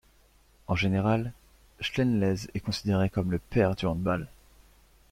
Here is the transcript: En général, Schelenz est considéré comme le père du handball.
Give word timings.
En 0.65 0.75
général, 0.75 1.31
Schelenz 1.79 2.49
est 2.55 2.59
considéré 2.59 3.11
comme 3.11 3.29
le 3.31 3.37
père 3.37 3.75
du 3.75 3.85
handball. 3.85 4.27